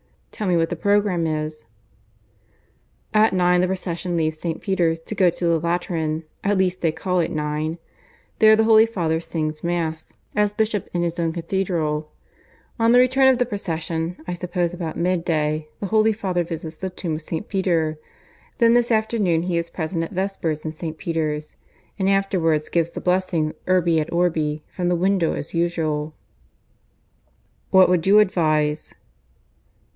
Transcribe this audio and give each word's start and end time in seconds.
"Tell 0.31 0.47
me 0.47 0.57
what 0.57 0.69
the 0.69 0.75
programme 0.75 1.27
is." 1.27 1.65
"At 3.13 3.33
nine 3.33 3.61
the 3.61 3.67
procession 3.67 4.17
leaves 4.17 4.39
St. 4.39 4.59
Peter's 4.59 4.99
to 5.01 5.13
go 5.13 5.29
to 5.29 5.45
the 5.45 5.59
Lateran 5.59 6.23
at 6.43 6.57
least 6.57 6.81
they 6.81 6.91
call 6.91 7.19
it 7.19 7.29
nine. 7.29 7.77
There 8.39 8.55
the 8.55 8.63
Holy 8.63 8.87
Father 8.87 9.19
sings 9.19 9.63
Mass, 9.63 10.15
as 10.35 10.53
bishop 10.53 10.89
in 10.93 11.03
his 11.03 11.19
own 11.19 11.31
cathedral. 11.31 12.11
On 12.79 12.91
the 12.93 12.97
return 12.97 13.27
of 13.27 13.37
the 13.37 13.45
procession, 13.45 14.17
I 14.27 14.33
suppose 14.33 14.73
about 14.73 14.97
midday, 14.97 15.67
the 15.79 15.85
Holy 15.87 16.13
Father 16.13 16.43
visits 16.43 16.77
the 16.77 16.89
tomb 16.89 17.13
of 17.15 17.21
St. 17.21 17.47
Peter. 17.47 17.99
Then 18.57 18.73
this 18.73 18.91
afternoon 18.91 19.43
he 19.43 19.57
is 19.59 19.69
present 19.69 20.03
at 20.03 20.11
Vespers 20.13 20.65
in 20.65 20.73
St. 20.73 20.97
Peter's; 20.97 21.55
and 21.99 22.09
afterwards 22.09 22.69
gives 22.69 22.89
the 22.89 23.01
blessing 23.01 23.53
Urbi 23.67 23.99
et 23.99 24.11
Orbi 24.11 24.63
from 24.75 24.87
the 24.87 24.95
window 24.95 25.33
as 25.33 25.53
usual." 25.53 26.15
"What 27.69 27.87
would 27.87 28.07
you 28.07 28.17
advise?" 28.17 28.95